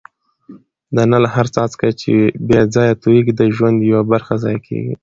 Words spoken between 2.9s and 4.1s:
تویېږي د ژوند یوه